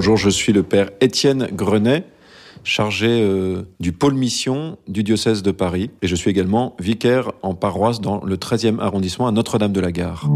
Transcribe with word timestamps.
Bonjour, 0.00 0.16
je 0.16 0.30
suis 0.30 0.54
le 0.54 0.62
père 0.62 0.88
Étienne 1.02 1.48
Grenet, 1.52 2.06
chargé 2.64 3.20
euh, 3.20 3.64
du 3.80 3.92
pôle 3.92 4.14
mission 4.14 4.78
du 4.88 5.04
diocèse 5.04 5.42
de 5.42 5.50
Paris. 5.50 5.90
Et 6.00 6.06
je 6.06 6.16
suis 6.16 6.30
également 6.30 6.74
vicaire 6.78 7.32
en 7.42 7.54
paroisse 7.54 8.00
dans 8.00 8.24
le 8.24 8.38
13e 8.38 8.80
arrondissement 8.80 9.26
à 9.26 9.30
Notre-Dame-de-la-Gare. 9.30 10.26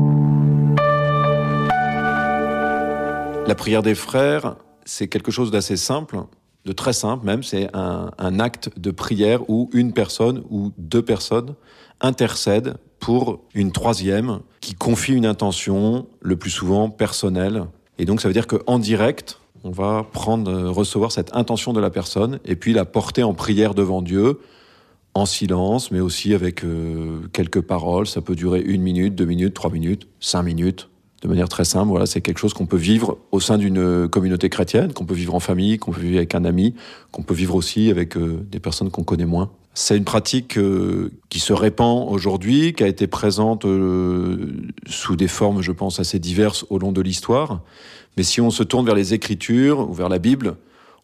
La 3.46 3.54
prière 3.54 3.82
des 3.82 3.94
frères, 3.94 4.56
c'est 4.84 5.08
quelque 5.08 5.30
chose 5.30 5.50
d'assez 5.50 5.78
simple, 5.78 6.18
de 6.66 6.72
très 6.72 6.92
simple 6.92 7.24
même. 7.24 7.42
C'est 7.42 7.74
un, 7.74 8.10
un 8.18 8.40
acte 8.40 8.68
de 8.78 8.90
prière 8.90 9.48
où 9.48 9.70
une 9.72 9.94
personne 9.94 10.42
ou 10.50 10.72
deux 10.76 11.02
personnes 11.02 11.54
intercèdent 12.02 12.76
pour 13.00 13.40
une 13.54 13.72
troisième 13.72 14.40
qui 14.60 14.74
confie 14.74 15.14
une 15.14 15.24
intention, 15.24 16.06
le 16.20 16.36
plus 16.36 16.50
souvent 16.50 16.90
personnelle. 16.90 17.64
Et 17.96 18.04
donc 18.04 18.20
ça 18.20 18.28
veut 18.28 18.34
dire 18.34 18.46
qu'en 18.46 18.78
direct, 18.78 19.38
on 19.64 19.70
va 19.70 20.06
prendre, 20.12 20.50
euh, 20.50 20.70
recevoir 20.70 21.10
cette 21.10 21.34
intention 21.34 21.72
de 21.72 21.80
la 21.80 21.90
personne 21.90 22.38
et 22.44 22.54
puis 22.54 22.72
la 22.72 22.84
porter 22.84 23.22
en 23.22 23.34
prière 23.34 23.74
devant 23.74 24.02
Dieu, 24.02 24.38
en 25.14 25.26
silence, 25.26 25.90
mais 25.90 26.00
aussi 26.00 26.34
avec 26.34 26.64
euh, 26.64 27.20
quelques 27.32 27.62
paroles. 27.62 28.06
Ça 28.06 28.20
peut 28.20 28.36
durer 28.36 28.60
une 28.60 28.82
minute, 28.82 29.14
deux 29.14 29.24
minutes, 29.24 29.54
trois 29.54 29.70
minutes, 29.70 30.06
cinq 30.20 30.42
minutes, 30.42 30.90
de 31.22 31.28
manière 31.28 31.48
très 31.48 31.64
simple. 31.64 31.88
Voilà, 31.88 32.04
c'est 32.04 32.20
quelque 32.20 32.38
chose 32.38 32.52
qu'on 32.52 32.66
peut 32.66 32.76
vivre 32.76 33.16
au 33.32 33.40
sein 33.40 33.56
d'une 33.56 34.08
communauté 34.08 34.50
chrétienne, 34.50 34.92
qu'on 34.92 35.06
peut 35.06 35.14
vivre 35.14 35.34
en 35.34 35.40
famille, 35.40 35.78
qu'on 35.78 35.92
peut 35.92 36.02
vivre 36.02 36.18
avec 36.18 36.34
un 36.34 36.44
ami, 36.44 36.74
qu'on 37.10 37.22
peut 37.22 37.34
vivre 37.34 37.54
aussi 37.54 37.90
avec 37.90 38.16
euh, 38.16 38.46
des 38.50 38.60
personnes 38.60 38.90
qu'on 38.90 39.04
connaît 39.04 39.24
moins. 39.24 39.50
C'est 39.74 39.96
une 39.96 40.04
pratique 40.04 40.56
qui 41.28 41.40
se 41.40 41.52
répand 41.52 42.06
aujourd'hui, 42.08 42.74
qui 42.74 42.84
a 42.84 42.86
été 42.86 43.08
présente 43.08 43.66
sous 44.86 45.16
des 45.16 45.28
formes, 45.28 45.62
je 45.62 45.72
pense, 45.72 45.98
assez 45.98 46.20
diverses 46.20 46.64
au 46.70 46.78
long 46.78 46.92
de 46.92 47.00
l'histoire. 47.00 47.60
Mais 48.16 48.22
si 48.22 48.40
on 48.40 48.50
se 48.50 48.62
tourne 48.62 48.86
vers 48.86 48.94
les 48.94 49.14
Écritures 49.14 49.80
ou 49.88 49.92
vers 49.92 50.08
la 50.08 50.20
Bible, 50.20 50.56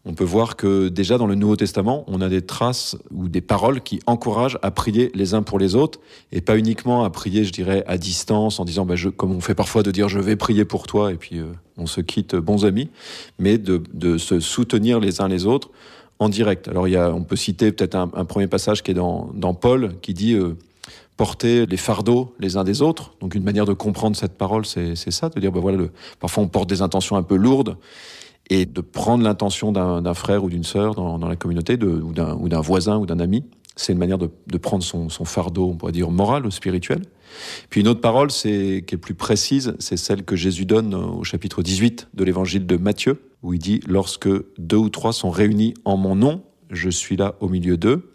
on 0.06 0.14
peut 0.14 0.24
voir 0.24 0.56
que 0.56 0.88
déjà 0.88 1.18
dans 1.18 1.26
le 1.26 1.34
Nouveau 1.34 1.56
Testament, 1.56 2.04
on 2.06 2.22
a 2.22 2.28
des 2.30 2.40
traces 2.40 2.96
ou 3.10 3.28
des 3.28 3.42
paroles 3.42 3.82
qui 3.82 4.00
encouragent 4.06 4.58
à 4.62 4.70
prier 4.70 5.10
les 5.14 5.34
uns 5.34 5.42
pour 5.42 5.58
les 5.58 5.74
autres 5.74 6.00
et 6.32 6.40
pas 6.40 6.56
uniquement 6.56 7.04
à 7.04 7.10
prier, 7.10 7.44
je 7.44 7.52
dirais, 7.52 7.84
à 7.86 7.98
distance 7.98 8.60
en 8.60 8.64
disant, 8.64 8.86
bah, 8.86 8.96
je, 8.96 9.10
comme 9.10 9.32
on 9.32 9.40
fait 9.40 9.54
parfois 9.54 9.82
de 9.82 9.90
dire 9.90 10.08
je 10.08 10.18
vais 10.18 10.36
prier 10.36 10.64
pour 10.64 10.86
toi 10.86 11.12
et 11.12 11.16
puis 11.16 11.38
euh, 11.38 11.52
on 11.76 11.86
se 11.86 12.00
quitte 12.00 12.34
bons 12.34 12.64
amis, 12.64 12.88
mais 13.38 13.58
de, 13.58 13.82
de, 13.92 14.16
se 14.16 14.40
soutenir 14.40 15.00
les 15.00 15.20
uns 15.20 15.28
les 15.28 15.44
autres 15.44 15.70
en 16.20 16.28
direct. 16.28 16.68
Alors 16.68 16.86
il 16.86 16.92
y 16.92 16.96
a, 16.96 17.10
on 17.12 17.24
peut 17.24 17.34
citer 17.34 17.72
peut-être 17.72 17.96
un, 17.96 18.24
premier 18.24 18.46
passage 18.46 18.82
qui 18.82 18.92
est 18.92 18.94
dans, 18.94 19.30
dans 19.34 19.54
Paul 19.54 19.94
qui 20.02 20.14
dit 20.14 20.34
euh, 20.34 20.56
porter 21.16 21.66
les 21.66 21.76
fardeaux 21.76 22.34
les 22.38 22.56
uns 22.56 22.62
des 22.62 22.82
autres. 22.82 23.14
Donc 23.20 23.34
une 23.34 23.42
manière 23.42 23.64
de 23.64 23.72
comprendre 23.72 24.16
cette 24.16 24.38
parole, 24.38 24.64
c'est 24.64 24.94
ça, 24.94 25.30
de 25.30 25.40
dire, 25.40 25.50
ben 25.50 25.60
voilà, 25.60 25.84
parfois 26.20 26.44
on 26.44 26.48
porte 26.48 26.68
des 26.68 26.82
intentions 26.82 27.16
un 27.16 27.22
peu 27.22 27.36
lourdes, 27.36 27.76
et 28.50 28.66
de 28.66 28.80
prendre 28.80 29.22
l'intention 29.22 29.70
d'un 29.70 30.14
frère 30.14 30.42
ou 30.42 30.50
d'une 30.50 30.64
sœur 30.64 30.94
dans, 30.94 31.18
dans, 31.18 31.28
la 31.28 31.36
communauté, 31.36 31.78
ou 31.82 32.12
d'un 32.12 32.60
voisin 32.60 32.98
ou 32.98 33.06
d'un 33.06 33.20
ami, 33.20 33.44
c'est 33.80 33.92
une 33.92 33.98
manière 33.98 34.18
de, 34.18 34.58
prendre 34.58 34.84
son, 34.84 35.08
son, 35.08 35.24
fardeau, 35.24 35.68
on 35.68 35.76
pourrait 35.76 35.92
dire 35.92 36.10
moral 36.10 36.44
ou 36.44 36.50
spirituel. 36.50 37.02
Puis 37.70 37.80
une 37.80 37.88
autre 37.88 38.00
parole, 38.00 38.30
c'est 38.30 38.84
qui 38.86 38.94
est 38.94 38.98
plus 38.98 39.14
précise, 39.14 39.74
c'est 39.78 39.96
celle 39.96 40.24
que 40.24 40.36
Jésus 40.36 40.66
donne 40.66 40.94
au 40.94 41.24
chapitre 41.24 41.62
18 41.62 42.08
de 42.12 42.24
l'évangile 42.24 42.66
de 42.66 42.76
Matthieu, 42.76 43.22
où 43.42 43.54
il 43.54 43.58
dit, 43.58 43.80
lorsque 43.86 44.28
deux 44.58 44.76
ou 44.76 44.90
trois 44.90 45.12
sont 45.12 45.30
réunis 45.30 45.74
en 45.84 45.96
mon 45.96 46.14
nom, 46.14 46.42
je 46.70 46.90
suis 46.90 47.16
là 47.16 47.36
au 47.40 47.48
milieu 47.48 47.76
d'eux. 47.76 48.12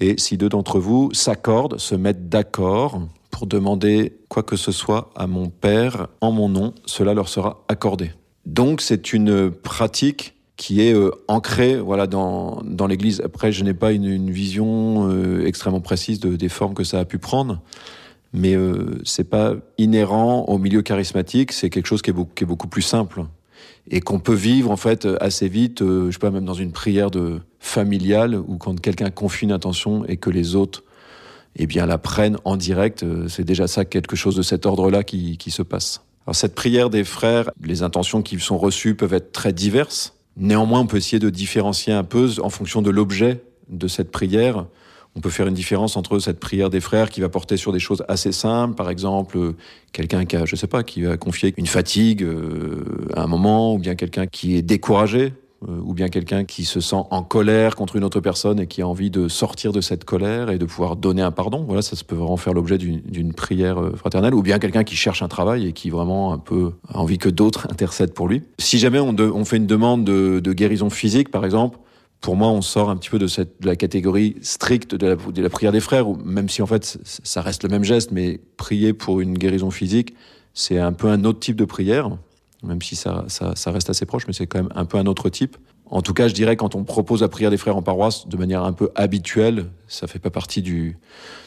Et 0.00 0.14
si 0.18 0.38
deux 0.38 0.48
d'entre 0.48 0.78
vous 0.78 1.12
s'accordent, 1.12 1.78
se 1.78 1.94
mettent 1.94 2.28
d'accord 2.28 3.00
pour 3.30 3.46
demander 3.46 4.16
quoi 4.28 4.42
que 4.42 4.56
ce 4.56 4.72
soit 4.72 5.10
à 5.14 5.26
mon 5.26 5.50
Père 5.50 6.08
en 6.22 6.32
mon 6.32 6.48
nom, 6.48 6.74
cela 6.86 7.12
leur 7.12 7.28
sera 7.28 7.64
accordé. 7.68 8.12
Donc 8.46 8.80
c'est 8.80 9.12
une 9.12 9.50
pratique 9.50 10.35
qui 10.56 10.80
est 10.80 10.94
euh, 10.94 11.10
ancrée 11.28 11.78
voilà 11.78 12.06
dans, 12.06 12.62
dans 12.64 12.86
l'Église. 12.86 13.20
Après, 13.22 13.52
je 13.52 13.62
n'ai 13.62 13.74
pas 13.74 13.92
une, 13.92 14.06
une 14.06 14.30
vision 14.30 15.08
euh, 15.10 15.46
extrêmement 15.46 15.80
précise 15.80 16.20
de, 16.20 16.36
des 16.36 16.48
formes 16.48 16.74
que 16.74 16.84
ça 16.84 17.00
a 17.00 17.04
pu 17.04 17.18
prendre, 17.18 17.60
mais 18.32 18.54
euh, 18.54 18.98
c'est 19.04 19.28
pas 19.28 19.54
inhérent 19.78 20.44
au 20.48 20.58
milieu 20.58 20.82
charismatique. 20.82 21.52
C'est 21.52 21.70
quelque 21.70 21.86
chose 21.86 22.02
qui 22.02 22.10
est, 22.10 22.14
beaucoup, 22.14 22.32
qui 22.34 22.44
est 22.44 22.46
beaucoup 22.46 22.68
plus 22.68 22.82
simple 22.82 23.24
et 23.90 24.00
qu'on 24.00 24.18
peut 24.18 24.34
vivre 24.34 24.70
en 24.70 24.76
fait 24.76 25.06
assez 25.20 25.48
vite. 25.48 25.82
Euh, 25.82 26.06
je 26.06 26.12
sais 26.12 26.18
pas, 26.18 26.30
même 26.30 26.44
dans 26.44 26.54
une 26.54 26.72
prière 26.72 27.10
de 27.10 27.40
familiale 27.60 28.34
ou 28.34 28.56
quand 28.56 28.80
quelqu'un 28.80 29.10
confie 29.10 29.44
une 29.44 29.52
intention 29.52 30.04
et 30.06 30.16
que 30.16 30.30
les 30.30 30.56
autres 30.56 30.82
eh 31.58 31.66
bien, 31.66 31.86
la 31.86 31.98
prennent 31.98 32.36
en 32.44 32.56
direct, 32.56 33.02
euh, 33.02 33.28
c'est 33.28 33.44
déjà 33.44 33.66
ça, 33.66 33.84
quelque 33.84 34.14
chose 34.14 34.36
de 34.36 34.42
cet 34.42 34.66
ordre-là 34.66 35.04
qui, 35.04 35.38
qui 35.38 35.50
se 35.50 35.62
passe. 35.62 36.02
Alors, 36.26 36.36
cette 36.36 36.54
prière 36.54 36.90
des 36.90 37.04
frères, 37.04 37.50
les 37.62 37.82
intentions 37.82 38.20
qui 38.20 38.38
sont 38.40 38.58
reçues 38.58 38.94
peuvent 38.94 39.14
être 39.14 39.32
très 39.32 39.52
diverses. 39.52 40.15
Néanmoins, 40.36 40.80
on 40.80 40.86
peut 40.86 40.98
essayer 40.98 41.18
de 41.18 41.30
différencier 41.30 41.92
un 41.92 42.04
peu 42.04 42.30
en 42.42 42.50
fonction 42.50 42.82
de 42.82 42.90
l'objet 42.90 43.42
de 43.68 43.88
cette 43.88 44.10
prière. 44.10 44.66
On 45.14 45.20
peut 45.20 45.30
faire 45.30 45.46
une 45.46 45.54
différence 45.54 45.96
entre 45.96 46.18
cette 46.18 46.38
prière 46.38 46.68
des 46.68 46.80
frères 46.80 47.08
qui 47.08 47.22
va 47.22 47.30
porter 47.30 47.56
sur 47.56 47.72
des 47.72 47.78
choses 47.78 48.04
assez 48.06 48.32
simples, 48.32 48.74
par 48.74 48.90
exemple 48.90 49.54
quelqu'un 49.92 50.26
qui 50.26 50.36
a, 50.36 50.44
je 50.44 50.56
sais 50.56 50.66
pas, 50.66 50.82
qui 50.82 51.02
va 51.02 51.16
confier 51.16 51.54
une 51.56 51.66
fatigue 51.66 52.22
euh, 52.22 52.84
à 53.14 53.22
un 53.22 53.26
moment, 53.26 53.74
ou 53.74 53.78
bien 53.78 53.94
quelqu'un 53.94 54.26
qui 54.26 54.56
est 54.56 54.62
découragé 54.62 55.32
ou 55.66 55.94
bien 55.94 56.08
quelqu'un 56.08 56.44
qui 56.44 56.64
se 56.64 56.80
sent 56.80 56.96
en 57.10 57.22
colère 57.22 57.76
contre 57.76 57.96
une 57.96 58.04
autre 58.04 58.20
personne 58.20 58.60
et 58.60 58.66
qui 58.66 58.82
a 58.82 58.88
envie 58.88 59.10
de 59.10 59.28
sortir 59.28 59.72
de 59.72 59.80
cette 59.80 60.04
colère 60.04 60.50
et 60.50 60.58
de 60.58 60.64
pouvoir 60.64 60.96
donner 60.96 61.22
un 61.22 61.30
pardon. 61.30 61.64
Voilà, 61.66 61.82
ça 61.82 61.96
peut 62.06 62.14
vraiment 62.14 62.36
faire 62.36 62.52
l'objet 62.52 62.78
d'une 62.78 63.32
prière 63.32 63.80
euh, 63.80 63.94
fraternelle. 63.96 64.34
Ou 64.34 64.42
bien 64.42 64.58
quelqu'un 64.58 64.84
qui 64.84 64.96
cherche 64.96 65.22
un 65.22 65.28
travail 65.28 65.66
et 65.66 65.72
qui 65.72 65.90
vraiment 65.90 66.32
un 66.32 66.38
peu 66.38 66.72
a 66.88 66.98
envie 66.98 67.18
que 67.18 67.28
d'autres 67.28 67.66
intercèdent 67.70 68.14
pour 68.14 68.28
lui. 68.28 68.42
Si 68.58 68.78
jamais 68.78 69.00
on, 69.00 69.44
fait 69.44 69.56
une 69.56 69.66
demande 69.66 70.04
de, 70.04 70.52
guérison 70.52 70.90
physique, 70.90 71.30
par 71.30 71.44
exemple, 71.44 71.78
pour 72.20 72.36
moi, 72.36 72.48
on 72.48 72.62
sort 72.62 72.90
un 72.90 72.96
petit 72.96 73.10
peu 73.10 73.18
de, 73.18 73.26
la 73.62 73.76
catégorie 73.76 74.36
stricte 74.42 74.94
de 74.94 75.42
la 75.42 75.50
prière 75.50 75.72
des 75.72 75.80
frères, 75.80 76.06
même 76.24 76.48
si 76.48 76.62
en 76.62 76.66
fait 76.66 76.98
ça 77.04 77.42
reste 77.42 77.62
le 77.62 77.68
même 77.68 77.84
geste, 77.84 78.10
mais 78.10 78.40
prier 78.56 78.92
pour 78.92 79.20
une 79.20 79.36
guérison 79.36 79.70
physique, 79.70 80.14
c'est 80.54 80.78
un 80.78 80.92
peu 80.92 81.08
un 81.08 81.24
autre 81.24 81.38
type 81.38 81.56
de 81.56 81.66
prière 81.66 82.10
même 82.66 82.82
si 82.82 82.96
ça, 82.96 83.24
ça, 83.28 83.70
reste 83.70 83.90
assez 83.90 84.06
proche, 84.06 84.26
mais 84.26 84.32
c'est 84.32 84.46
quand 84.46 84.58
même 84.58 84.72
un 84.74 84.84
peu 84.84 84.98
un 84.98 85.06
autre 85.06 85.28
type. 85.28 85.56
En 85.88 86.02
tout 86.02 86.12
cas, 86.12 86.28
je 86.28 86.34
dirais 86.34 86.56
quand 86.56 86.74
on 86.74 86.84
propose 86.84 87.22
la 87.22 87.28
prière 87.28 87.50
des 87.50 87.56
frères 87.56 87.76
en 87.76 87.82
paroisse 87.82 88.26
de 88.26 88.36
manière 88.36 88.64
un 88.64 88.72
peu 88.72 88.90
habituelle, 88.94 89.66
ça 89.86 90.06
fait 90.06 90.18
pas 90.18 90.30
partie 90.30 90.62
du 90.62 90.98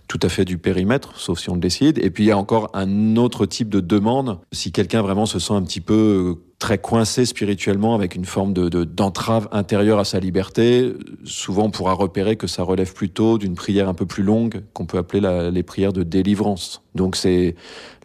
tout 0.08 0.20
à 0.24 0.30
fait 0.30 0.46
du 0.46 0.58
périmètre, 0.58 1.20
sauf 1.20 1.40
si 1.40 1.50
on 1.50 1.56
le 1.56 1.60
décide. 1.60 2.00
Et 2.00 2.10
puis 2.10 2.24
il 2.24 2.28
y 2.28 2.32
a 2.32 2.38
encore 2.38 2.70
un 2.74 3.18
autre 3.18 3.46
type 3.46 3.70
de 3.70 3.80
demande 3.80 4.40
si 4.52 4.72
quelqu'un 4.72 5.02
vraiment 5.02 5.26
se 5.26 5.40
sent 5.40 5.54
un 5.54 5.62
petit 5.62 5.82
peu 5.82 6.38
très 6.60 6.78
coincé 6.78 7.26
spirituellement 7.26 7.96
avec 7.96 8.16
une 8.16 8.26
forme 8.26 8.54
de 8.54 8.84
d'entrave 8.84 9.48
intérieure 9.52 9.98
à 9.98 10.04
sa 10.04 10.20
liberté. 10.20 10.94
Souvent, 11.24 11.66
on 11.66 11.72
pourra 11.72 11.94
repérer 11.94 12.36
que 12.36 12.48
ça 12.48 12.64
relève 12.64 12.94
plutôt 12.94 13.38
d'une 13.38 13.56
prière 13.56 13.88
un 13.88 13.94
peu 13.94 14.06
plus 14.06 14.24
longue 14.24 14.62
qu'on 14.74 14.86
peut 14.86 14.98
appeler 14.98 15.22
la, 15.22 15.50
les 15.50 15.64
prières 15.64 15.94
de 15.94 16.04
délivrance. 16.04 16.84
Donc 16.96 17.16
c'est 17.16 17.56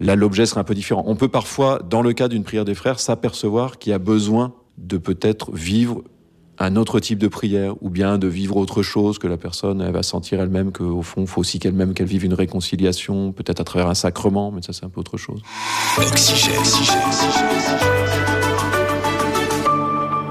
là 0.00 0.14
l'objet 0.14 0.46
serait 0.46 0.60
un 0.60 0.64
peu 0.64 0.74
différent. 0.74 1.02
On 1.06 1.16
peut 1.16 1.28
parfois, 1.28 1.80
dans 1.90 2.00
le 2.00 2.12
cas 2.12 2.28
d'une 2.28 2.44
prière 2.44 2.64
des 2.64 2.74
frères, 2.74 3.00
s'apercevoir 3.00 3.78
qu'il 3.78 3.90
y 3.90 3.94
a 3.94 3.98
besoin 3.98 4.54
de 4.78 4.98
peut-être 4.98 5.52
vivre 5.52 6.02
un 6.58 6.76
autre 6.76 7.00
type 7.00 7.18
de 7.18 7.28
prière, 7.28 7.74
ou 7.82 7.90
bien 7.90 8.18
de 8.18 8.28
vivre 8.28 8.56
autre 8.56 8.82
chose, 8.82 9.18
que 9.18 9.26
la 9.26 9.36
personne 9.36 9.80
elle 9.80 9.92
va 9.92 10.02
sentir 10.02 10.40
elle-même 10.40 10.72
qu'au 10.72 11.02
fond, 11.02 11.22
il 11.22 11.26
faut 11.26 11.40
aussi 11.40 11.58
qu'elle-même 11.58 11.94
qu'elle 11.94 12.06
vive 12.06 12.24
une 12.24 12.34
réconciliation, 12.34 13.32
peut-être 13.32 13.60
à 13.60 13.64
travers 13.64 13.88
un 13.88 13.94
sacrement, 13.94 14.52
mais 14.52 14.62
ça 14.62 14.72
c'est 14.72 14.84
un 14.84 14.88
peu 14.88 15.00
autre 15.00 15.16
chose. 15.16 15.40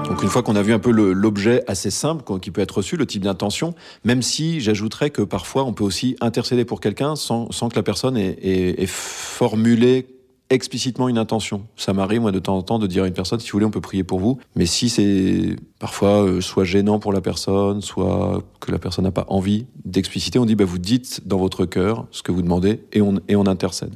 Donc 0.08 0.22
une 0.22 0.28
fois 0.28 0.42
qu'on 0.42 0.56
a 0.56 0.62
vu 0.62 0.72
un 0.72 0.78
peu 0.78 0.90
l'objet 0.90 1.64
assez 1.66 1.90
simple 1.90 2.38
qui 2.38 2.50
peut 2.50 2.60
être 2.60 2.78
reçu, 2.78 2.96
le 2.96 3.06
type 3.06 3.22
d'intention, 3.22 3.74
même 4.04 4.22
si 4.22 4.60
j'ajouterais 4.60 5.10
que 5.10 5.22
parfois 5.22 5.64
on 5.64 5.72
peut 5.72 5.84
aussi 5.84 6.16
intercéder 6.20 6.64
pour 6.64 6.80
quelqu'un 6.80 7.16
sans, 7.16 7.50
sans, 7.50 7.68
que 7.68 7.76
la 7.76 7.82
personne 7.82 8.16
ait, 8.16 8.38
ait, 8.42 8.82
ait 8.82 8.86
formulé 8.86 10.06
explicitement 10.50 11.08
une 11.08 11.18
intention. 11.18 11.66
Ça 11.76 11.92
m'arrive, 11.92 12.20
moi, 12.20 12.32
de 12.32 12.38
temps 12.38 12.56
en 12.56 12.62
temps, 12.62 12.78
de 12.78 12.86
dire 12.86 13.04
à 13.04 13.06
une 13.06 13.14
personne, 13.14 13.40
si 13.40 13.50
vous 13.50 13.56
voulez, 13.56 13.66
on 13.66 13.70
peut 13.70 13.80
prier 13.80 14.04
pour 14.04 14.20
vous. 14.20 14.38
Mais 14.56 14.66
si 14.66 14.88
c'est 14.88 15.56
parfois 15.78 16.22
euh, 16.22 16.40
soit 16.40 16.64
gênant 16.64 16.98
pour 16.98 17.12
la 17.12 17.20
personne, 17.20 17.80
soit 17.80 18.42
que 18.60 18.70
la 18.70 18.78
personne 18.78 19.04
n'a 19.04 19.10
pas 19.10 19.26
envie 19.28 19.66
d'expliciter, 19.84 20.38
on 20.38 20.44
dit, 20.44 20.54
bah, 20.54 20.64
vous 20.64 20.78
dites 20.78 21.26
dans 21.26 21.38
votre 21.38 21.64
cœur 21.64 22.06
ce 22.10 22.22
que 22.22 22.32
vous 22.32 22.42
demandez 22.42 22.80
et 22.92 23.00
on, 23.00 23.46
intercède. 23.46 23.92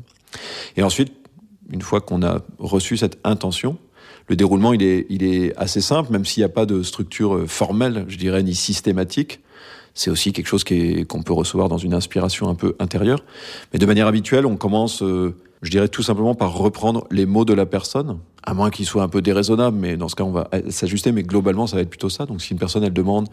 Et 0.77 0.83
ensuite, 0.83 1.12
une 1.71 1.81
fois 1.81 2.00
qu'on 2.00 2.23
a 2.23 2.43
reçu 2.59 2.97
cette 2.97 3.19
intention, 3.25 3.79
le 4.27 4.37
déroulement, 4.37 4.75
il 4.75 4.83
est, 4.83 5.06
il 5.09 5.23
est 5.25 5.56
assez 5.56 5.81
simple, 5.81 6.12
même 6.12 6.27
s'il 6.27 6.43
n'y 6.43 6.47
a 6.47 6.51
pas 6.51 6.67
de 6.67 6.83
structure 6.83 7.35
euh, 7.35 7.47
formelle, 7.47 8.05
je 8.09 8.17
dirais, 8.17 8.43
ni 8.43 8.55
systématique. 8.55 9.41
C'est 9.94 10.11
aussi 10.11 10.33
quelque 10.33 10.47
chose 10.47 10.65
qu'on 10.65 11.23
peut 11.23 11.33
recevoir 11.33 11.69
dans 11.69 11.79
une 11.79 11.94
inspiration 11.94 12.49
un 12.49 12.55
peu 12.55 12.77
intérieure. 12.79 13.25
Mais 13.73 13.79
de 13.79 13.87
manière 13.87 14.06
habituelle, 14.06 14.47
on 14.47 14.56
commence 14.56 15.03
euh, 15.03 15.35
je 15.62 15.70
dirais 15.70 15.88
tout 15.88 16.02
simplement 16.02 16.34
par 16.34 16.55
reprendre 16.55 17.06
les 17.10 17.26
mots 17.26 17.44
de 17.44 17.55
la 17.55 17.66
personne, 17.66 18.19
à 18.44 18.55
moins 18.55 18.70
qu'ils 18.70 18.87
soient 18.87 19.02
un 19.02 19.08
peu 19.08 19.22
déraisonnables, 19.22 19.76
mais 19.76 19.96
dans 19.96 20.08
ce 20.08 20.14
cas, 20.14 20.25
on 20.25 20.31
va 20.31 20.49
s'ajuster, 20.70 21.12
mais 21.12 21.22
globalement, 21.22 21.66
ça 21.66 21.76
va 21.76 21.82
être 21.82 21.90
plutôt 21.90 22.08
ça. 22.08 22.26
Donc, 22.26 22.40
si 22.40 22.52
une 22.52 22.58
personne, 22.58 22.84
elle 22.84 22.93
demande, 22.93 23.28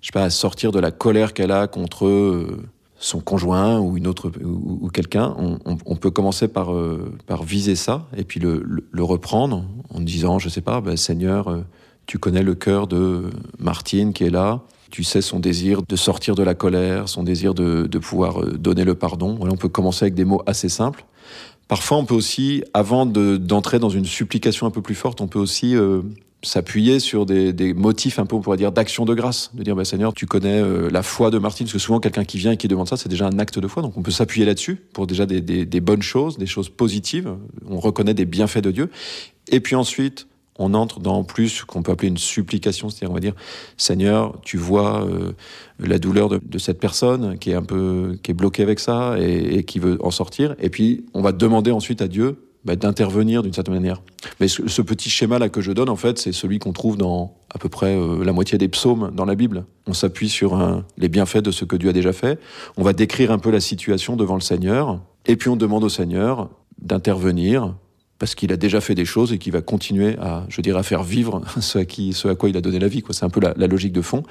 je 0.00 0.06
sais 0.08 0.12
pas, 0.12 0.24
à 0.24 0.30
sortir 0.30 0.72
de 0.72 0.80
la 0.80 0.90
colère 0.90 1.34
qu'elle 1.34 1.52
a 1.52 1.66
contre 1.68 2.06
euh, 2.06 2.58
son 2.98 3.20
conjoint 3.20 3.78
ou 3.78 3.96
une 3.96 4.08
autre 4.08 4.30
ou, 4.44 4.88
quelqu'un, 4.88 5.36
on, 5.64 5.96
peut 5.96 6.10
commencer 6.10 6.48
par 6.48 6.74
euh, 6.74 7.12
par 7.26 7.44
viser 7.44 7.76
ça 7.76 8.06
et 8.16 8.24
puis 8.24 8.40
le, 8.40 8.80
reprendre 8.98 9.64
en 9.94 10.00
disant, 10.00 10.40
je 10.40 10.48
sais 10.48 10.60
pas, 10.60 10.80
ben, 10.80 10.96
Seigneur, 10.96 11.48
euh, 11.48 11.62
Tu 12.06 12.18
connais 12.18 12.42
le 12.42 12.54
cœur 12.54 12.88
de 12.88 13.30
Martine 13.58 14.12
qui 14.12 14.24
est 14.24 14.30
là. 14.30 14.62
Tu 14.90 15.04
sais 15.04 15.20
son 15.20 15.38
désir 15.38 15.82
de 15.82 15.96
sortir 15.96 16.34
de 16.34 16.42
la 16.42 16.54
colère, 16.54 17.08
son 17.08 17.22
désir 17.22 17.52
de, 17.52 17.86
de 17.86 17.98
pouvoir 17.98 18.44
donner 18.46 18.84
le 18.84 18.94
pardon. 18.94 19.38
On 19.40 19.56
peut 19.56 19.68
commencer 19.68 20.04
avec 20.04 20.14
des 20.14 20.24
mots 20.24 20.42
assez 20.46 20.70
simples. 20.70 21.04
Parfois, 21.68 21.98
on 21.98 22.06
peut 22.06 22.14
aussi, 22.14 22.64
avant 22.72 23.04
d'entrer 23.04 23.78
dans 23.78 23.90
une 23.90 24.06
supplication 24.06 24.66
un 24.66 24.70
peu 24.70 24.80
plus 24.80 24.94
forte, 24.94 25.20
on 25.20 25.28
peut 25.28 25.38
aussi 25.38 25.76
euh, 25.76 26.00
s'appuyer 26.42 26.98
sur 26.98 27.26
des, 27.26 27.52
des, 27.52 27.74
motifs 27.74 28.18
un 28.18 28.24
peu, 28.24 28.36
on 28.36 28.40
pourrait 28.40 28.56
dire, 28.56 28.72
d'action 28.72 29.04
de 29.04 29.12
grâce. 29.12 29.50
De 29.54 29.62
dire, 29.62 29.76
bah, 29.76 29.84
Seigneur, 29.84 30.14
tu 30.14 30.24
connais 30.24 30.62
euh, 30.62 30.88
la 30.90 31.02
foi 31.02 31.30
de 31.30 31.36
Martine, 31.36 31.66
parce 31.66 31.74
que 31.74 31.78
souvent, 31.78 32.00
quelqu'un 32.00 32.24
qui 32.24 32.38
vient 32.38 32.52
et 32.52 32.56
qui 32.56 32.68
demande 32.68 32.88
ça, 32.88 32.96
c'est 32.96 33.10
déjà 33.10 33.26
un 33.26 33.38
acte 33.38 33.58
de 33.58 33.68
foi. 33.68 33.82
Donc, 33.82 33.98
on 33.98 34.02
peut 34.02 34.10
s'appuyer 34.10 34.46
là-dessus 34.46 34.76
pour 34.76 35.06
déjà 35.06 35.26
des, 35.26 35.42
des, 35.42 35.66
des 35.66 35.80
bonnes 35.80 36.02
choses, 36.02 36.38
des 36.38 36.46
choses 36.46 36.70
positives. 36.70 37.34
On 37.68 37.80
reconnaît 37.80 38.14
des 38.14 38.24
bienfaits 38.24 38.62
de 38.62 38.70
Dieu. 38.70 38.90
Et 39.50 39.60
puis 39.60 39.74
ensuite, 39.74 40.27
on 40.58 40.74
entre 40.74 41.00
dans 41.00 41.24
plus 41.24 41.64
qu'on 41.64 41.82
peut 41.82 41.92
appeler 41.92 42.08
une 42.08 42.18
supplication, 42.18 42.90
c'est-à-dire 42.90 43.10
on 43.10 43.14
va 43.14 43.20
dire 43.20 43.34
Seigneur, 43.76 44.38
tu 44.42 44.56
vois 44.56 45.04
euh, 45.04 45.32
la 45.78 45.98
douleur 45.98 46.28
de, 46.28 46.40
de, 46.44 46.58
cette 46.58 46.80
personne 46.80 47.38
qui 47.38 47.50
est 47.50 47.54
un 47.54 47.62
peu 47.62 48.18
qui 48.22 48.32
est 48.32 48.34
bloquée 48.34 48.62
avec 48.62 48.80
ça 48.80 49.16
et, 49.18 49.58
et, 49.58 49.64
qui 49.64 49.78
veut 49.78 49.98
en 50.04 50.10
sortir, 50.10 50.54
et 50.58 50.70
puis 50.70 51.04
on 51.14 51.22
va 51.22 51.32
demander 51.32 51.70
ensuite 51.70 52.02
à 52.02 52.08
Dieu 52.08 52.38
bah, 52.64 52.76
d'intervenir 52.76 53.42
d'une 53.42 53.52
certaine 53.52 53.74
manière. 53.74 54.02
Mais 54.40 54.48
ce, 54.48 54.66
ce, 54.66 54.82
petit 54.82 55.08
schéma 55.08 55.38
là 55.38 55.48
que 55.48 55.60
je 55.60 55.70
donne 55.70 55.88
en 55.88 55.96
fait, 55.96 56.18
c'est 56.18 56.32
celui 56.32 56.58
qu'on 56.58 56.72
trouve 56.72 56.96
dans 56.96 57.36
à 57.54 57.58
peu 57.58 57.68
près 57.68 57.96
euh, 57.96 58.24
la 58.24 58.32
moitié 58.32 58.58
des 58.58 58.68
psaumes 58.68 59.12
dans 59.14 59.24
la 59.24 59.36
Bible. 59.36 59.64
On 59.86 59.92
s'appuie 59.92 60.28
sur 60.28 60.54
un, 60.54 60.84
les 60.96 61.08
bienfaits 61.08 61.38
de 61.38 61.52
ce 61.52 61.64
que 61.64 61.76
Dieu 61.76 61.90
a 61.90 61.92
déjà 61.92 62.12
fait. 62.12 62.38
On 62.76 62.82
va 62.82 62.92
décrire 62.92 63.30
un 63.30 63.38
peu 63.38 63.50
la 63.50 63.60
situation 63.60 64.16
devant 64.16 64.34
le 64.34 64.40
Seigneur, 64.40 65.00
et 65.26 65.36
puis 65.36 65.48
on 65.48 65.56
demande 65.56 65.84
au 65.84 65.88
Seigneur 65.88 66.50
d'intervenir 66.82 67.74
parce 68.18 68.34
qu'il 68.34 68.52
a 68.52 68.56
déjà 68.56 68.80
fait 68.80 68.94
des 68.94 69.04
choses 69.04 69.32
et 69.32 69.38
qu'il 69.38 69.52
va 69.52 69.62
continuer 69.62 70.16
à, 70.18 70.44
je 70.48 70.60
dirais, 70.60 70.80
à 70.80 70.82
faire 70.82 71.02
vivre 71.02 71.40
ce 71.60 71.78
à, 71.78 71.84
qui, 71.84 72.12
ce 72.12 72.28
à 72.28 72.34
quoi 72.34 72.48
il 72.48 72.56
a 72.56 72.60
donné 72.60 72.78
la 72.78 72.88
vie. 72.88 73.02
C'est 73.10 73.24
un 73.24 73.30
peu 73.30 73.40
la, 73.40 73.54
logique 73.66 73.92
de 73.92 74.02
fond. 74.02 74.22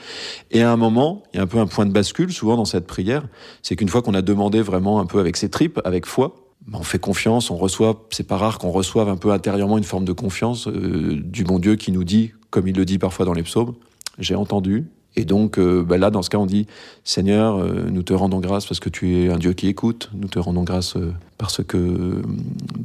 Et 0.52 0.62
à 0.62 0.72
un 0.72 0.78
moment, 0.78 1.24
il 1.34 1.38
y 1.38 1.40
a 1.40 1.44
un 1.44 1.48
peu 1.48 1.60
un 1.60 1.68
point 1.68 1.86
de 1.86 1.92
bascule, 1.92 2.32
souvent 2.32 2.58
dans 2.58 2.66
cette 2.66 2.88
prière, 2.88 3.28
c'est 3.62 3.76
qu'une 3.76 3.90
fois 3.90 4.02
qu'on 4.02 4.14
a 4.14 4.22
demandé 4.22 4.62
vraiment 4.62 5.00
un 5.00 5.06
peu 5.06 5.20
avec 5.20 5.38
ses 5.38 5.50
tripes, 5.50 5.80
avec 5.86 6.06
foi, 6.06 6.36
ben 6.68 6.80
on 6.80 6.84
fait 6.84 7.00
confiance, 7.00 7.50
on 7.50 7.56
reçoit, 7.56 8.08
c'est 8.10 8.28
pas 8.28 8.38
rare 8.38 8.58
qu'on 8.58 8.72
reçoive 8.72 9.08
un 9.08 9.16
peu 9.16 9.32
intérieurement 9.32 9.78
une 9.78 9.84
forme 9.84 10.06
de 10.06 10.12
confiance 10.12 10.68
euh, 10.68 11.22
du 11.24 11.44
bon 11.44 11.60
Dieu 11.60 11.76
qui 11.76 11.92
nous 11.92 12.04
dit, 12.04 12.34
comme 12.50 12.68
il 12.68 12.76
le 12.76 12.84
dit 12.84 12.98
parfois 12.98 13.26
dans 13.26 13.34
les 13.34 13.44
psaumes, 13.44 13.76
j'ai 14.20 14.36
entendu, 14.36 14.88
et 15.18 15.26
donc 15.26 15.58
euh, 15.58 15.84
bah 15.84 15.98
là, 15.98 16.12
dans 16.12 16.22
ce 16.22 16.30
cas, 16.30 16.38
on 16.38 16.46
dit 16.46 16.68
Seigneur, 17.04 17.58
euh, 17.58 17.88
nous 17.92 18.04
te 18.04 18.14
rendons 18.14 18.40
grâce 18.40 18.68
parce 18.68 18.80
que 18.80 18.90
tu 18.90 19.18
es 19.18 19.30
un 19.30 19.38
Dieu 19.38 19.54
qui 19.54 19.68
écoute. 19.68 20.12
Nous 20.14 20.28
te 20.28 20.38
rendons 20.38 20.64
grâce 20.64 20.96
euh, 20.96 21.12
parce 21.40 21.64
que 21.64 21.76
euh, 21.76 22.22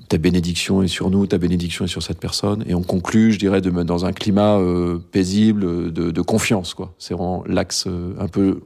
ta 0.09 0.17
bénédiction 0.17 0.83
est 0.83 0.89
sur 0.89 1.11
nous, 1.11 1.27
ta 1.27 1.37
bénédiction 1.37 1.85
est 1.85 1.89
sur 1.89 2.03
cette 2.03 2.19
personne. 2.19 2.65
Et 2.67 2.75
on 2.75 2.83
conclut, 2.83 3.33
je 3.33 3.39
dirais, 3.39 3.61
de, 3.61 3.71
dans 3.71 4.07
un 4.07 4.13
climat 4.13 4.59
paisible, 5.11 5.93
de, 5.93 6.11
de, 6.11 6.23
confiance. 6.23 6.75
C'est 6.99 7.13
vraiment 7.13 7.45
l'axe 7.47 7.87
un 8.19 8.29
peu 8.29 8.61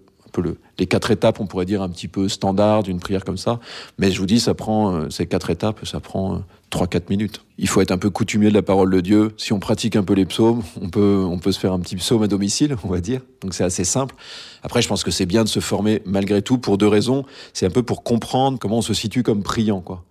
les 0.79 0.87
quatre 0.87 1.11
étapes, 1.11 1.41
on 1.41 1.47
pourrait 1.47 1.67
dire 1.67 1.83
un 1.83 1.89
petit 1.89 2.09
peu 2.09 2.29
standard 2.29 2.83
d'une 2.83 3.01
prière 3.01 3.25
comme 3.25 3.37
ça. 3.37 3.61
Mais 3.99 4.11
je 4.11 4.19
vous 4.21 4.27
dis, 4.27 4.41
ça 4.41 4.55
prend 4.55 4.95
euh, 4.95 5.11
ces 5.11 5.27
quatre 5.27 5.51
étapes, 5.51 5.85
ça 5.87 6.01
prend 6.01 6.43
trois, 6.71 6.87
quatre 6.87 7.11
minutes. 7.11 7.43
Il 7.59 7.69
faut 7.69 7.81
être 7.81 7.91
un 7.91 7.99
peu 7.99 8.11
coutumier 8.11 8.49
de 8.49 8.55
la 8.55 8.63
parole 8.63 8.91
de 8.91 9.01
Dieu. 9.01 9.33
Si 9.37 9.53
on 9.53 9.61
pratique 9.61 9.97
un 9.97 10.03
peu 10.03 10.15
les 10.15 10.27
psaumes, 10.27 10.63
on 10.81 10.89
peut, 10.89 11.25
on 11.27 11.39
peut 11.39 11.53
se 11.53 11.59
faire 11.59 11.73
un 11.73 11.81
petit 11.81 11.97
psaume 11.97 12.23
à 12.23 12.29
domicile, 12.29 12.77
on 12.85 12.89
va 12.89 13.01
dire. 13.01 13.21
Donc 13.41 13.55
c'est 13.55 13.65
assez 13.65 13.85
simple. 13.85 14.15
Après, 14.63 14.83
je 14.83 14.89
pense 14.89 15.05
que 15.05 15.11
c'est 15.11 15.27
bien 15.27 15.45
de 15.45 15.49
se 15.49 15.61
former 15.61 16.03
malgré 16.05 16.43
tout 16.43 16.59
pour 16.59 16.79
deux 16.79 16.89
raisons. 16.89 17.25
C'est 17.53 17.67
un 17.67 17.71
peu 17.71 17.83
pour 17.83 18.03
comprendre 18.03 18.59
comment 18.59 18.79
on 18.79 18.83
se 18.83 18.95
situe 18.95 19.23
comme 19.23 19.43
priant, 19.43 19.81
quoi. 19.81 20.05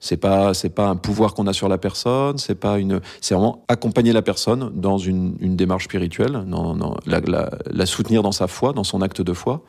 C'est 0.00 0.16
pas 0.16 0.54
c'est 0.54 0.70
pas 0.70 0.88
un 0.88 0.96
pouvoir 0.96 1.34
qu'on 1.34 1.46
a 1.46 1.52
sur 1.52 1.68
la 1.68 1.76
personne, 1.76 2.38
c'est 2.38 2.54
pas 2.54 2.78
une 2.78 3.00
c'est 3.20 3.34
vraiment 3.34 3.64
accompagner 3.68 4.12
la 4.12 4.22
personne 4.22 4.70
dans 4.74 4.96
une, 4.96 5.36
une 5.40 5.56
démarche 5.56 5.84
spirituelle, 5.84 6.44
dans, 6.46 6.74
dans 6.74 6.96
la, 7.06 7.20
la, 7.20 7.50
la, 7.70 7.86
soutenir 7.86 8.22
dans 8.22 8.32
sa 8.32 8.46
foi, 8.46 8.72
dans 8.72 8.84
son 8.84 9.02
acte 9.02 9.20
de 9.20 9.32
foi. 9.34 9.62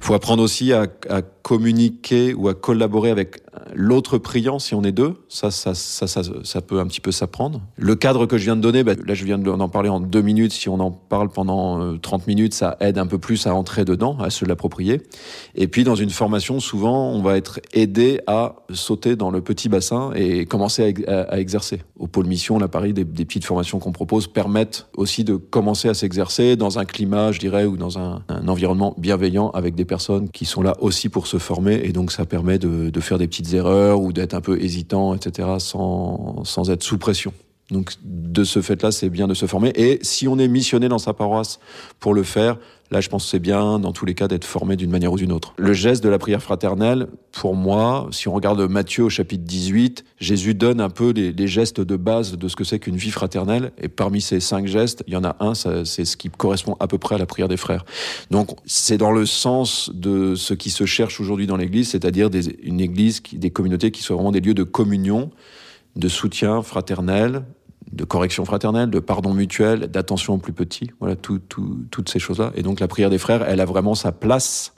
Faut 0.00 0.14
apprendre 0.14 0.42
aussi 0.42 0.72
à, 0.72 0.86
à 1.10 1.20
communiquer 1.20 2.32
ou 2.32 2.48
à 2.48 2.54
collaborer 2.54 3.10
avec 3.10 3.42
l'autre 3.74 4.16
priant 4.16 4.58
si 4.58 4.74
on 4.74 4.82
est 4.84 4.92
deux. 4.92 5.14
Ça 5.28 5.50
ça, 5.50 5.74
ça 5.74 6.06
ça, 6.06 6.22
ça 6.42 6.60
peut 6.62 6.80
un 6.80 6.86
petit 6.86 7.02
peu 7.02 7.12
s'apprendre. 7.12 7.60
Le 7.76 7.94
cadre 7.94 8.24
que 8.24 8.38
je 8.38 8.44
viens 8.44 8.56
de 8.56 8.62
donner, 8.62 8.84
bah, 8.84 8.94
là 9.06 9.12
je 9.12 9.24
viens 9.24 9.38
d'en 9.38 9.68
parler 9.68 9.90
en 9.90 10.00
deux 10.00 10.22
minutes. 10.22 10.52
Si 10.52 10.70
on 10.70 10.80
en 10.80 10.90
parle 10.90 11.28
pendant 11.28 11.80
euh, 11.82 11.98
30 11.98 12.26
minutes, 12.26 12.54
ça 12.54 12.78
aide 12.80 12.96
un 12.96 13.06
peu 13.06 13.18
plus 13.18 13.46
à 13.46 13.54
entrer 13.54 13.84
dedans, 13.84 14.16
à 14.18 14.30
se 14.30 14.46
l'approprier. 14.46 15.02
Et 15.54 15.68
puis 15.68 15.84
dans 15.84 15.94
une 15.94 16.10
formation, 16.10 16.58
souvent 16.58 17.10
on 17.10 17.20
va 17.20 17.36
être 17.36 17.60
aidé 17.74 18.20
à 18.26 18.56
sauter 18.72 19.14
dans 19.14 19.30
le 19.30 19.42
petit 19.42 19.57
petit 19.58 19.68
bassin 19.68 20.12
et 20.14 20.46
commencer 20.46 20.94
à, 21.06 21.12
à, 21.12 21.20
à, 21.34 21.38
exercer. 21.40 21.82
Au 21.98 22.06
pôle 22.06 22.26
mission, 22.26 22.58
là, 22.58 22.68
Paris, 22.68 22.92
des, 22.92 23.04
petites 23.04 23.44
formations 23.44 23.80
qu'on 23.80 23.90
propose 23.90 24.28
permettent 24.28 24.86
aussi 24.96 25.24
de 25.24 25.34
commencer 25.34 25.88
à 25.88 25.94
s'exercer 25.94 26.54
dans 26.54 26.78
un 26.78 26.84
climat, 26.84 27.32
je 27.32 27.40
dirais, 27.40 27.64
ou 27.64 27.76
dans 27.76 27.98
un, 27.98 28.22
un, 28.28 28.46
environnement 28.46 28.94
bienveillant 28.98 29.50
avec 29.50 29.74
des 29.74 29.84
personnes 29.84 30.28
qui 30.30 30.44
sont 30.44 30.62
là 30.62 30.76
aussi 30.80 31.08
pour 31.08 31.26
se 31.26 31.38
former. 31.38 31.80
Et 31.82 31.92
donc, 31.92 32.12
ça 32.12 32.24
permet 32.24 32.58
de, 32.58 32.90
de 32.90 33.00
faire 33.00 33.18
des 33.18 33.26
petites 33.26 33.52
erreurs 33.52 34.00
ou 34.00 34.12
d'être 34.12 34.34
un 34.34 34.40
peu 34.40 34.62
hésitant, 34.62 35.14
etc., 35.14 35.48
sans, 35.58 36.44
sans 36.44 36.70
être 36.70 36.84
sous 36.84 36.98
pression. 36.98 37.32
Donc, 37.70 37.92
de 38.02 38.44
ce 38.44 38.62
fait-là, 38.62 38.92
c'est 38.92 39.10
bien 39.10 39.26
de 39.26 39.34
se 39.34 39.46
former. 39.46 39.72
Et 39.74 39.98
si 40.02 40.26
on 40.26 40.38
est 40.38 40.48
missionné 40.48 40.88
dans 40.88 40.98
sa 40.98 41.12
paroisse 41.12 41.58
pour 42.00 42.14
le 42.14 42.22
faire, 42.22 42.56
Là, 42.90 43.02
je 43.02 43.08
pense 43.10 43.24
que 43.24 43.30
c'est 43.30 43.38
bien, 43.38 43.78
dans 43.78 43.92
tous 43.92 44.06
les 44.06 44.14
cas, 44.14 44.28
d'être 44.28 44.46
formé 44.46 44.76
d'une 44.76 44.90
manière 44.90 45.12
ou 45.12 45.16
d'une 45.16 45.32
autre. 45.32 45.52
Le 45.58 45.74
geste 45.74 46.02
de 46.02 46.08
la 46.08 46.18
prière 46.18 46.42
fraternelle, 46.42 47.08
pour 47.32 47.54
moi, 47.54 48.08
si 48.12 48.28
on 48.28 48.32
regarde 48.32 48.60
Matthieu 48.62 49.04
au 49.04 49.10
chapitre 49.10 49.44
18, 49.44 50.04
Jésus 50.18 50.54
donne 50.54 50.80
un 50.80 50.88
peu 50.88 51.10
les, 51.10 51.46
gestes 51.46 51.80
de 51.82 51.96
base 51.96 52.36
de 52.36 52.48
ce 52.48 52.56
que 52.56 52.64
c'est 52.64 52.78
qu'une 52.78 52.96
vie 52.96 53.10
fraternelle. 53.10 53.72
Et 53.80 53.88
parmi 53.88 54.22
ces 54.22 54.40
cinq 54.40 54.66
gestes, 54.66 55.04
il 55.06 55.12
y 55.12 55.16
en 55.16 55.24
a 55.24 55.36
un, 55.40 55.54
c'est 55.54 56.04
ce 56.04 56.16
qui 56.16 56.30
correspond 56.30 56.76
à 56.80 56.86
peu 56.86 56.96
près 56.96 57.16
à 57.16 57.18
la 57.18 57.26
prière 57.26 57.48
des 57.48 57.58
frères. 57.58 57.84
Donc, 58.30 58.50
c'est 58.64 58.96
dans 58.96 59.12
le 59.12 59.26
sens 59.26 59.90
de 59.92 60.34
ce 60.34 60.54
qui 60.54 60.70
se 60.70 60.86
cherche 60.86 61.20
aujourd'hui 61.20 61.46
dans 61.46 61.58
l'Église, 61.58 61.90
c'est-à-dire 61.90 62.30
une 62.62 62.80
Église, 62.80 63.20
qui, 63.20 63.36
des 63.36 63.50
communautés 63.50 63.90
qui 63.90 64.02
soient 64.02 64.16
vraiment 64.16 64.32
des 64.32 64.40
lieux 64.40 64.54
de 64.54 64.64
communion, 64.64 65.30
de 65.96 66.08
soutien 66.08 66.62
fraternel, 66.62 67.42
de 67.92 68.04
correction 68.04 68.44
fraternelle, 68.44 68.90
de 68.90 68.98
pardon 68.98 69.34
mutuel, 69.34 69.88
d'attention 69.88 70.34
aux 70.34 70.38
plus 70.38 70.52
petits, 70.52 70.90
voilà, 71.00 71.16
tout, 71.16 71.38
tout, 71.38 71.78
toutes 71.90 72.08
ces 72.08 72.18
choses-là. 72.18 72.52
Et 72.54 72.62
donc 72.62 72.80
la 72.80 72.88
prière 72.88 73.10
des 73.10 73.18
frères, 73.18 73.42
elle 73.46 73.60
a 73.60 73.64
vraiment 73.64 73.94
sa 73.94 74.12
place. 74.12 74.74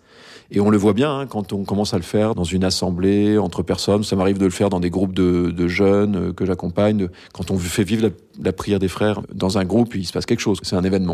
Et 0.53 0.59
on 0.59 0.71
le 0.71 0.79
voit 0.79 0.95
bien 0.95 1.21
hein, 1.21 1.27
quand 1.27 1.53
on 1.53 1.65
commence 1.65 1.95
à 1.95 1.97
le 1.97 2.03
faire 2.03 2.35
dans 2.35 2.45
une 2.45 2.65
assemblée, 2.65 3.39
entre 3.39 3.63
personnes. 3.63 4.03
Ça 4.03 4.17
m'arrive 4.17 4.39
de 4.39 4.45
le 4.45 4.51
faire 4.51 4.69
dans 4.69 4.81
des 4.81 4.91
groupes 4.91 5.15
de, 5.15 5.69
jeunes 5.69 6.35
que 6.35 6.45
j'accompagne. 6.45 7.09
Quand 7.33 7.53
on 7.53 7.59
fait 7.59 7.85
vivre 7.85 8.03
la, 8.03 8.11
la 8.43 8.53
prière 8.53 8.81
des 8.81 8.89
frères 8.89 9.21
dans 9.33 9.59
un 9.59 9.65
groupe, 9.65 9.95
il 9.95 10.05
se 10.05 10.13
passe 10.13 10.27
quelque 10.27 10.41
chose. 10.41 10.59
C'est 10.63 10.75
un 10.75 10.83
événement. 10.83 11.09